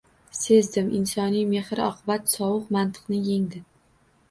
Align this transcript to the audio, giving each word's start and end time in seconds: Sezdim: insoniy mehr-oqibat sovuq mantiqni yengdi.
Sezdim: 0.37 0.89
insoniy 0.99 1.43
mehr-oqibat 1.51 2.33
sovuq 2.33 2.75
mantiqni 2.79 3.23
yengdi. 3.31 3.65